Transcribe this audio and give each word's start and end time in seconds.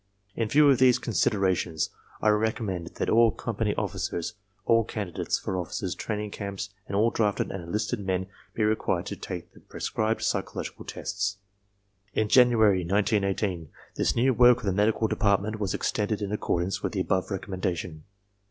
"In 0.35 0.49
view 0.49 0.67
of 0.67 0.79
these 0.79 0.97
considerations, 0.97 1.91
I 2.23 2.29
reconmiend 2.29 2.95
that 2.95 3.07
all 3.07 3.29
com 3.29 3.57
pany 3.57 3.75
officers, 3.77 4.33
all 4.65 4.83
candidates 4.83 5.37
for 5.37 5.55
officers' 5.59 5.93
training 5.93 6.31
camps 6.31 6.71
and 6.87 6.95
all 6.95 7.11
drafted 7.11 7.51
and 7.51 7.61
enlisted 7.63 7.99
men 8.03 8.25
be 8.55 8.63
required 8.63 9.05
to 9.05 9.15
take 9.15 9.53
the 9.53 9.59
prescribed 9.59 10.23
psychological 10.23 10.85
tests." 10.85 11.37
In 12.15 12.29
January, 12.29 12.83
1918, 12.83 13.69
this 13.93 14.15
new 14.15 14.33
work 14.33 14.57
of 14.57 14.63
the 14.63 14.73
Medical 14.73 15.07
Department 15.07 15.59
was 15.59 15.75
extended 15.75 16.19
in 16.19 16.31
accordance 16.31 16.81
with 16.81 16.93
the 16.93 17.01
above 17.01 17.29
recommendation. 17.29 18.05